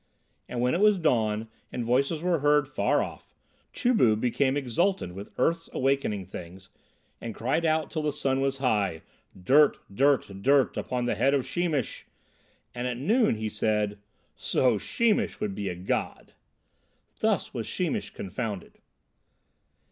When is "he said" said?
13.35-13.99